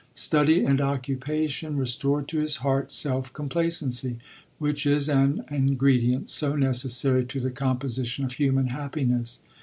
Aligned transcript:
Study 0.15 0.63
and 0.63 0.81
occupation 0.81 1.77
restored 1.77 2.27
to 2.29 2.39
his 2.39 2.55
heart 2.65 2.91
self 2.91 3.31
corn 3.33 3.49
placency, 3.49 4.15
which 4.57 4.87
is 4.87 5.07
an 5.07 5.45
ingredient 5.51 6.27
so 6.27 6.55
ne 6.55 6.69
cessary 6.69 7.27
to 7.27 7.39
the 7.39 7.51
composition 7.51 8.25
of 8.25 8.31
human 8.31 8.69
happiness. 8.69 9.41